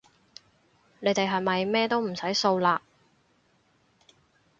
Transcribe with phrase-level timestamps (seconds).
[0.99, 2.81] 你哋係咪乜都唔使掃嘞